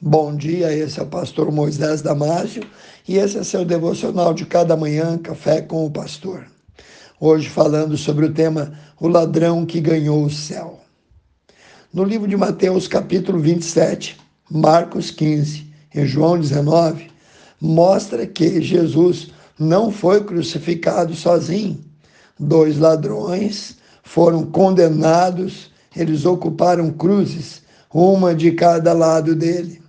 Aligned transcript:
Bom 0.00 0.36
dia, 0.36 0.72
esse 0.72 1.00
é 1.00 1.02
o 1.02 1.06
pastor 1.06 1.50
Moisés 1.50 2.00
Damásio 2.00 2.62
e 3.08 3.16
esse 3.16 3.36
é 3.36 3.42
seu 3.42 3.64
devocional 3.64 4.32
de 4.32 4.46
cada 4.46 4.76
manhã, 4.76 5.18
Café 5.18 5.60
com 5.60 5.84
o 5.84 5.90
Pastor. 5.90 6.46
Hoje 7.18 7.48
falando 7.48 7.96
sobre 7.96 8.26
o 8.26 8.32
tema 8.32 8.78
O 9.00 9.08
ladrão 9.08 9.66
que 9.66 9.80
ganhou 9.80 10.24
o 10.24 10.30
céu. 10.30 10.78
No 11.92 12.04
livro 12.04 12.28
de 12.28 12.36
Mateus, 12.36 12.86
capítulo 12.86 13.40
27, 13.40 14.16
Marcos 14.48 15.10
15 15.10 15.66
e 15.92 16.06
João 16.06 16.38
19, 16.38 17.10
mostra 17.60 18.24
que 18.24 18.62
Jesus 18.62 19.32
não 19.58 19.90
foi 19.90 20.22
crucificado 20.22 21.12
sozinho. 21.16 21.84
Dois 22.38 22.78
ladrões 22.78 23.78
foram 24.04 24.46
condenados, 24.46 25.72
eles 25.96 26.24
ocuparam 26.24 26.88
cruzes, 26.92 27.62
uma 27.92 28.32
de 28.32 28.52
cada 28.52 28.92
lado 28.92 29.34
dele. 29.34 29.87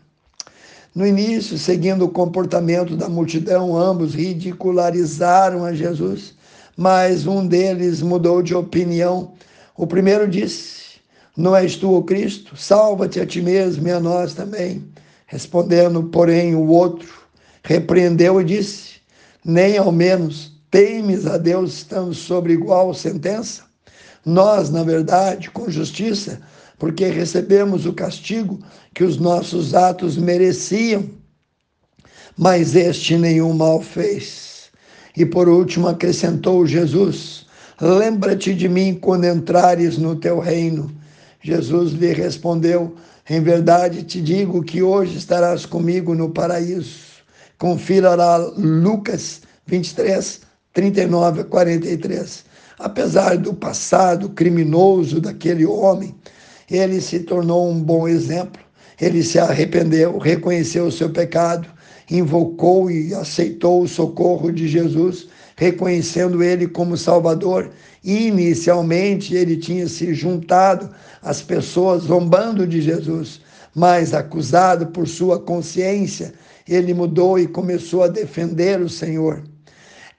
No 0.94 1.06
início, 1.06 1.58
seguindo 1.58 2.06
o 2.06 2.10
comportamento 2.10 2.96
da 2.96 3.08
multidão, 3.08 3.78
ambos 3.78 4.16
ridicularizaram 4.16 5.64
a 5.64 5.74
Jesus, 5.74 6.34
mas 6.76 7.28
um 7.28 7.46
deles 7.46 8.02
mudou 8.02 8.42
de 8.42 8.56
opinião. 8.56 9.34
O 9.78 9.86
primeiro 9.86 10.28
disse: 10.28 11.00
Não 11.38 11.56
és 11.56 11.76
tu 11.76 11.94
o 11.94 12.04
Cristo? 12.04 12.58
Salva-te 12.58 13.20
a 13.20 13.26
ti 13.26 13.42
mesmo 13.42 13.88
e 13.88 13.92
a 13.92 14.00
nós 14.00 14.34
também. 14.34 14.84
Respondendo, 15.28 16.04
porém, 16.04 16.56
o 16.56 16.68
outro 16.68 17.14
repreendeu 17.64 18.42
e 18.42 18.44
disse: 18.44 18.96
Nem 19.46 19.78
ao 19.78 19.92
menos 19.92 20.60
temes 20.72 21.28
a 21.28 21.38
Deus 21.38 21.74
estando 21.74 22.16
sobre 22.16 22.54
igual 22.54 22.94
sentença? 22.96 23.64
Nós, 24.26 24.70
na 24.70 24.84
verdade, 24.84 25.52
com 25.52 25.70
justiça, 25.70 26.42
porque 26.80 27.06
recebemos 27.08 27.86
o 27.86 27.94
castigo 27.94 28.58
que 28.96 29.04
os 29.04 29.18
nossos 29.18 29.76
atos 29.76 30.18
mereciam, 30.18 31.10
mas 32.38 32.74
este 32.74 33.18
nenhum 33.18 33.54
mal 33.54 33.82
fez. 33.82 34.70
E 35.16 35.26
por 35.26 35.50
último 35.50 35.90
acrescentou 35.90 36.66
Jesus: 36.66 37.46
Lembra-te 37.82 38.56
de 38.56 38.70
mim 38.70 38.98
quando 39.00 39.26
entrares 39.26 39.98
no 39.98 40.16
teu 40.16 40.40
reino. 40.40 40.90
Jesus 41.42 41.92
lhe 41.92 42.14
respondeu: 42.14 42.96
Em 43.30 43.42
verdade 43.42 44.04
te 44.04 44.22
digo 44.22 44.64
que 44.64 44.82
hoje 44.82 45.18
estarás 45.18 45.66
comigo 45.66 46.16
no 46.16 46.30
paraíso. 46.30 47.10
Confira 47.58 48.16
lá 48.16 48.38
Lucas 48.38 49.42
23, 49.66 50.42
39 50.74 51.42
a 51.42 51.44
43. 51.44 52.46
Apesar 52.80 53.38
do 53.38 53.54
passado 53.54 54.30
criminoso 54.30 55.20
daquele 55.20 55.66
homem, 55.66 56.16
ele 56.70 57.02
se 57.02 57.20
tornou 57.20 57.70
um 57.70 57.82
bom 57.82 58.08
exemplo. 58.08 58.62
Ele 59.00 59.24
se 59.24 59.40
arrependeu, 59.40 60.18
reconheceu 60.18 60.88
o 60.88 60.92
seu 60.92 61.10
pecado, 61.10 61.68
invocou 62.12 62.92
e 62.92 63.14
aceitou 63.14 63.82
o 63.82 63.88
socorro 63.88 64.52
de 64.52 64.68
Jesus, 64.68 65.28
reconhecendo 65.56 66.44
ele 66.44 66.68
como 66.68 66.98
Salvador. 66.98 67.72
Inicialmente, 68.04 69.34
ele 69.34 69.56
tinha 69.56 69.88
se 69.88 70.14
juntado 70.14 70.90
às 71.22 71.42
pessoas 71.42 72.04
zombando 72.04 72.68
de 72.68 72.82
Jesus, 72.82 73.42
mas 73.74 74.14
acusado 74.14 74.88
por 74.88 75.08
sua 75.08 75.40
consciência, 75.40 76.34
ele 76.68 76.94
mudou 76.94 77.40
e 77.40 77.48
começou 77.48 78.04
a 78.04 78.08
defender 78.08 78.82
o 78.82 78.90
Senhor. 78.90 79.44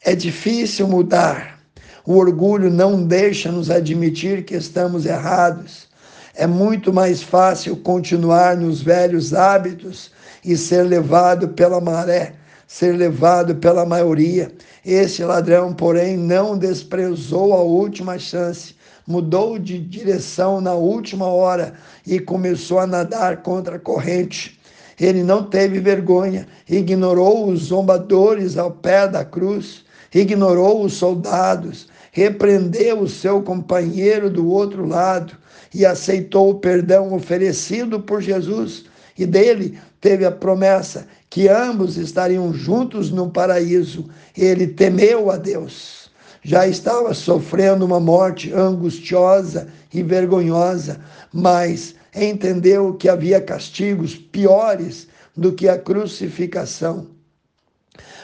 É 0.03 0.15
difícil 0.15 0.89
mudar. 0.89 1.61
O 2.07 2.15
orgulho 2.17 2.71
não 2.71 3.05
deixa 3.05 3.53
nos 3.53 3.71
admitir 3.71 4.45
que 4.45 4.55
estamos 4.55 5.05
errados. 5.05 5.90
É 6.35 6.47
muito 6.47 6.93
mais 6.93 7.23
fácil 7.23 7.77
continuar 7.77 8.57
nos 8.57 8.81
velhos 8.81 9.35
hábitos 9.35 10.13
e 10.45 10.57
ser 10.57 10.85
levado 10.85 11.49
pela 11.49 11.81
maré, 11.81 12.35
ser 12.67 12.97
levado 12.97 13.57
pela 13.57 13.85
maioria. 13.85 14.53
Esse 14.87 15.25
ladrão, 15.25 15.75
porém, 15.75 16.17
não 16.17 16.57
desprezou 16.57 17.53
a 17.53 17.63
última 17.63 18.19
chance, 18.19 18.77
mudou 19.07 19.59
de 19.59 19.79
direção 19.79 20.61
na 20.61 20.73
última 20.75 21.27
hora 21.27 21.75
e 22.07 22.21
começou 22.21 22.79
a 22.79 22.87
nadar 22.87 23.43
contra 23.43 23.77
a 23.77 23.81
corrente. 23.81 24.59
Ele 25.01 25.25
não 25.25 25.43
teve 25.43 25.81
vergonha, 25.81 26.47
ignorou 26.69 27.49
os 27.49 27.65
zombadores 27.65 28.57
ao 28.57 28.71
pé 28.71 29.09
da 29.09 29.25
cruz, 29.25 29.85
ignorou 30.15 30.85
os 30.85 30.95
soldados, 30.95 31.89
repreendeu 32.13 33.01
o 33.01 33.09
seu 33.09 33.43
companheiro 33.43 34.29
do 34.29 34.49
outro 34.51 34.87
lado 34.87 35.37
e 35.73 35.87
aceitou 35.87 36.51
o 36.51 36.59
perdão 36.59 37.13
oferecido 37.13 38.01
por 38.01 38.21
Jesus, 38.21 38.85
e 39.17 39.25
dele 39.25 39.79
teve 40.01 40.25
a 40.25 40.31
promessa 40.31 41.07
que 41.29 41.49
ambos 41.49 41.97
estariam 41.97 42.53
juntos 42.53 43.11
no 43.11 43.31
paraíso. 43.31 44.09
Ele 44.37 44.67
temeu 44.67 45.31
a 45.31 45.37
Deus. 45.37 46.11
Já 46.43 46.67
estava 46.67 47.13
sofrendo 47.13 47.85
uma 47.85 48.01
morte 48.01 48.53
angustiosa 48.53 49.69
e 49.93 50.03
vergonhosa, 50.03 51.01
mas 51.33 51.95
entendeu 52.15 52.95
que 52.95 53.09
havia 53.09 53.41
castigos 53.41 54.17
piores 54.17 55.07
do 55.37 55.53
que 55.53 55.69
a 55.69 55.79
crucificação. 55.79 57.20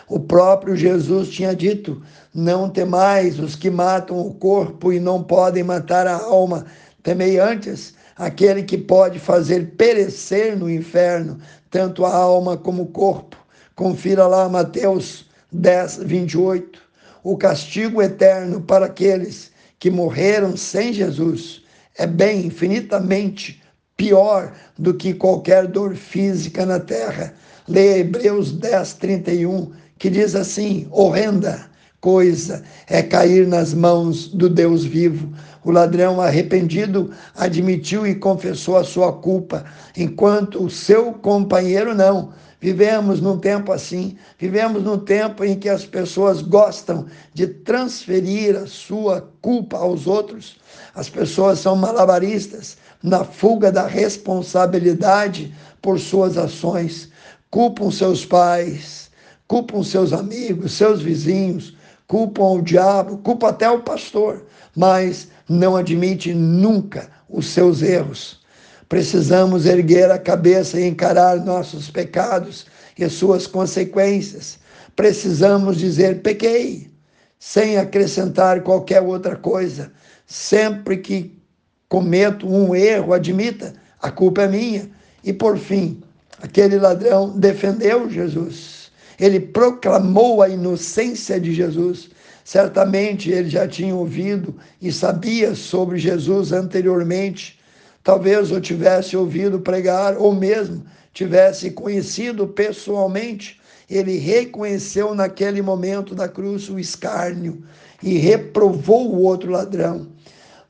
O 0.09 0.20
próprio 0.20 0.76
Jesus 0.76 1.28
tinha 1.28 1.54
dito: 1.54 2.03
Não 2.34 2.69
temais 2.69 3.38
os 3.38 3.56
que 3.56 3.70
matam 3.70 4.20
o 4.20 4.34
corpo 4.34 4.92
e 4.92 5.00
não 5.00 5.22
podem 5.22 5.62
matar 5.62 6.06
a 6.06 6.16
alma 6.16 6.66
Temei 7.06 7.38
antes 7.38 7.94
aquele 8.16 8.65
que 8.65 8.76
pode 8.76 9.20
fazer 9.20 9.76
perecer 9.76 10.59
no 10.59 10.69
inferno 10.69 11.38
tanto 11.70 12.04
a 12.04 12.12
alma 12.12 12.56
como 12.56 12.82
o 12.82 12.88
corpo. 12.88 13.36
Confira 13.76 14.26
lá 14.26 14.48
Mateus 14.48 15.25
10, 15.53 15.98
28. 15.98 16.81
O 17.22 17.36
castigo 17.36 18.03
eterno 18.03 18.60
para 18.60 18.86
aqueles 18.86 19.53
que 19.78 19.88
morreram 19.88 20.56
sem 20.56 20.92
Jesus 20.92 21.62
é 21.97 22.09
bem 22.09 22.47
infinitamente 22.47 23.62
pior 23.97 24.53
do 24.76 24.92
que 24.92 25.15
qualquer 25.15 25.69
dor 25.69 25.94
física 25.94 26.66
na 26.66 26.81
terra. 26.81 27.34
Leia 27.69 27.99
Hebreus 27.99 28.53
10, 28.53 28.94
31, 28.94 29.72
que 29.99 30.09
diz 30.09 30.34
assim: 30.34 30.87
horrenda 30.91 31.69
coisa 32.00 32.62
é 32.87 33.03
cair 33.03 33.49
nas 33.49 33.75
mãos 33.75 34.28
do 34.28 34.49
Deus 34.49 34.84
vivo. 34.84 35.32
O 35.65 35.72
ladrão 35.72 36.21
arrependido 36.21 37.10
admitiu 37.34 38.06
e 38.06 38.15
confessou 38.15 38.77
a 38.77 38.84
sua 38.84 39.12
culpa, 39.12 39.65
enquanto 39.97 40.62
o 40.62 40.71
seu 40.71 41.12
companheiro 41.12 41.93
não. 41.94 42.32
Vivemos 42.60 43.21
num 43.21 43.38
tempo 43.38 43.72
assim, 43.72 44.16
vivemos 44.38 44.83
num 44.83 44.98
tempo 44.98 45.44
em 45.44 45.59
que 45.59 45.69
as 45.69 45.84
pessoas 45.84 46.41
gostam 46.41 47.06
de 47.34 47.48
transferir 47.48 48.56
a 48.56 48.66
sua 48.66 49.28
culpa 49.43 49.77
aos 49.77 50.06
outros. 50.06 50.56
As 50.94 51.09
pessoas 51.09 51.59
são 51.59 51.75
malabaristas 51.75 52.77
na 53.03 53.25
fuga 53.25 53.72
da 53.72 53.87
responsabilidade 53.87 55.53
por 55.83 55.98
suas 55.98 56.38
ações. 56.38 57.10
Culpam 57.56 57.90
seus 57.90 58.22
pais, 58.22 59.10
culpam 59.48 59.82
seus 59.82 60.12
amigos, 60.12 60.72
seus 60.72 61.00
vizinhos, 61.00 61.74
culpam 62.06 62.50
o 62.50 62.60
diabo, 62.60 63.16
culpam 63.16 63.48
até 63.48 63.70
o 63.70 63.80
pastor, 63.80 64.44
mas 64.76 65.28
não 65.48 65.74
admite 65.74 66.34
nunca 66.34 67.08
os 67.26 67.46
seus 67.46 67.80
erros. 67.80 68.42
Precisamos 68.90 69.64
erguer 69.64 70.10
a 70.10 70.18
cabeça 70.18 70.78
e 70.78 70.86
encarar 70.86 71.42
nossos 71.46 71.90
pecados 71.90 72.66
e 72.98 73.08
suas 73.08 73.46
consequências. 73.46 74.58
Precisamos 74.94 75.78
dizer 75.78 76.20
pequei, 76.20 76.90
sem 77.38 77.78
acrescentar 77.78 78.60
qualquer 78.64 79.00
outra 79.00 79.34
coisa. 79.34 79.90
Sempre 80.26 80.98
que 80.98 81.40
cometo 81.88 82.46
um 82.46 82.74
erro, 82.74 83.14
admita, 83.14 83.72
a 83.98 84.10
culpa 84.10 84.42
é 84.42 84.46
minha. 84.46 84.90
E 85.24 85.32
por 85.32 85.56
fim, 85.56 86.02
aquele 86.41 86.78
ladrão 86.78 87.30
defendeu 87.30 88.10
Jesus 88.10 88.77
ele 89.18 89.41
proclamou 89.41 90.42
a 90.42 90.48
inocência 90.48 91.41
de 91.41 91.53
Jesus. 91.53 92.10
Certamente 92.44 93.30
ele 93.30 93.48
já 93.48 93.66
tinha 93.66 93.94
ouvido 93.94 94.54
e 94.80 94.92
sabia 94.92 95.54
sobre 95.54 95.98
Jesus 95.98 96.53
anteriormente. 96.53 97.59
Talvez 98.04 98.53
o 98.53 98.60
tivesse 98.60 99.16
ouvido 99.16 99.60
pregar 99.60 100.16
ou 100.16 100.34
mesmo 100.34 100.84
tivesse 101.12 101.71
conhecido 101.71 102.47
pessoalmente. 102.47 103.59
Ele 103.88 104.18
reconheceu 104.18 105.15
naquele 105.15 105.62
momento 105.62 106.15
da 106.15 106.28
cruz 106.28 106.68
o 106.68 106.78
escárnio 106.78 107.65
e 108.03 108.18
reprovou 108.18 109.12
o 109.12 109.22
outro 109.22 109.50
ladrão. 109.50 110.09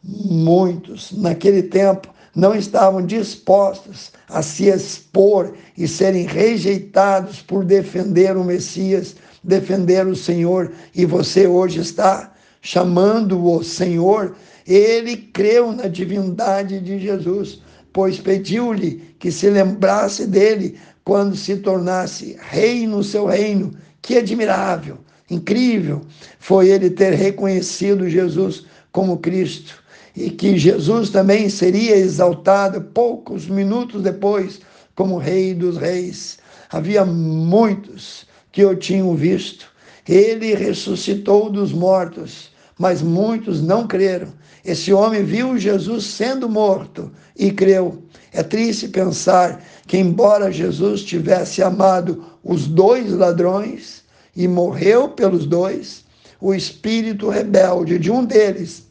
Muitos, 0.02 1.10
naquele 1.12 1.64
tempo, 1.64 2.08
não 2.36 2.54
estavam 2.54 3.04
dispostos 3.04 4.12
a 4.28 4.42
se 4.42 4.68
expor 4.68 5.54
e 5.76 5.88
serem 5.88 6.26
rejeitados 6.26 7.40
por 7.40 7.64
defender 7.64 8.36
o 8.36 8.44
Messias, 8.44 9.16
defender 9.42 10.06
o 10.06 10.14
Senhor, 10.14 10.70
e 10.94 11.06
você 11.06 11.46
hoje 11.46 11.80
está 11.80 12.34
chamando 12.60 13.42
o 13.42 13.64
Senhor, 13.64 14.36
ele 14.66 15.16
creu 15.16 15.72
na 15.72 15.88
divindade 15.88 16.78
de 16.78 16.98
Jesus, 16.98 17.62
pois 17.90 18.18
pediu-lhe 18.18 19.14
que 19.18 19.32
se 19.32 19.48
lembrasse 19.48 20.26
dele 20.26 20.78
quando 21.02 21.34
se 21.34 21.56
tornasse 21.56 22.36
rei 22.50 22.86
no 22.86 23.02
seu 23.02 23.24
reino. 23.24 23.72
Que 24.02 24.18
admirável, 24.18 24.98
incrível 25.30 26.02
foi 26.38 26.68
ele 26.68 26.90
ter 26.90 27.14
reconhecido 27.14 28.10
Jesus 28.10 28.66
como 28.92 29.18
Cristo 29.18 29.85
e 30.16 30.30
que 30.30 30.56
Jesus 30.56 31.10
também 31.10 31.48
seria 31.50 31.94
exaltado 31.94 32.80
poucos 32.80 33.46
minutos 33.46 34.02
depois 34.02 34.60
como 34.94 35.18
Rei 35.18 35.52
dos 35.52 35.76
Reis. 35.76 36.38
Havia 36.70 37.04
muitos 37.04 38.26
que 38.50 38.64
o 38.64 38.74
tinham 38.74 39.14
visto. 39.14 39.70
Ele 40.08 40.54
ressuscitou 40.54 41.50
dos 41.50 41.72
mortos, 41.72 42.50
mas 42.78 43.02
muitos 43.02 43.60
não 43.60 43.86
creram. 43.86 44.28
Esse 44.64 44.92
homem 44.92 45.22
viu 45.22 45.58
Jesus 45.58 46.04
sendo 46.04 46.48
morto 46.48 47.12
e 47.36 47.52
creu. 47.52 48.02
É 48.32 48.42
triste 48.42 48.88
pensar 48.88 49.62
que, 49.86 49.98
embora 49.98 50.50
Jesus 50.50 51.02
tivesse 51.02 51.62
amado 51.62 52.24
os 52.42 52.66
dois 52.66 53.12
ladrões 53.12 54.02
e 54.34 54.48
morreu 54.48 55.10
pelos 55.10 55.46
dois, 55.46 56.04
o 56.40 56.54
espírito 56.54 57.28
rebelde 57.28 57.98
de 57.98 58.10
um 58.10 58.24
deles 58.24 58.85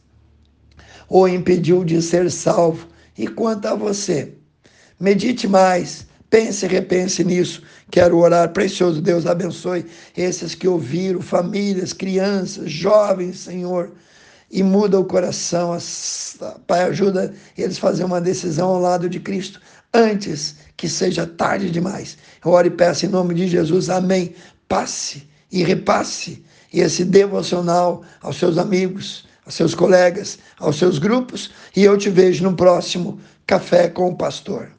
o 1.08 1.26
impediu 1.26 1.84
de 1.84 2.00
ser 2.02 2.30
salvo. 2.30 2.86
E 3.16 3.26
quanto 3.26 3.66
a 3.66 3.74
você? 3.74 4.34
Medite 4.98 5.46
mais, 5.48 6.06
pense 6.28 6.64
e 6.64 6.68
repense 6.68 7.24
nisso. 7.24 7.62
Quero 7.90 8.18
orar, 8.18 8.52
precioso 8.52 9.00
Deus, 9.00 9.26
abençoe 9.26 9.86
esses 10.16 10.54
que 10.54 10.68
ouviram, 10.68 11.20
famílias, 11.20 11.92
crianças, 11.92 12.70
jovens, 12.70 13.40
Senhor 13.40 13.92
e 14.50 14.62
muda 14.62 14.98
o 14.98 15.04
coração. 15.04 15.76
Pai, 16.66 16.84
ajuda 16.84 17.34
eles 17.56 17.76
a 17.78 17.80
fazer 17.80 18.04
uma 18.04 18.20
decisão 18.20 18.68
ao 18.68 18.80
lado 18.80 19.08
de 19.08 19.20
Cristo 19.20 19.60
antes 19.92 20.56
que 20.76 20.88
seja 20.88 21.26
tarde 21.26 21.70
demais. 21.70 22.16
Eu 22.44 22.52
oro 22.52 22.66
e 22.66 22.70
peço 22.70 23.06
em 23.06 23.08
nome 23.08 23.34
de 23.34 23.48
Jesus, 23.48 23.88
amém. 23.90 24.34
Passe 24.68 25.28
e 25.50 25.62
repasse 25.62 26.44
esse 26.72 27.04
devocional 27.04 28.02
aos 28.20 28.36
seus 28.36 28.58
amigos, 28.58 29.26
aos 29.46 29.54
seus 29.54 29.74
colegas, 29.74 30.38
aos 30.58 30.76
seus 30.76 30.98
grupos, 30.98 31.52
e 31.74 31.84
eu 31.84 31.96
te 31.96 32.10
vejo 32.10 32.42
no 32.42 32.56
próximo 32.56 33.20
Café 33.46 33.88
com 33.88 34.08
o 34.08 34.16
Pastor. 34.16 34.75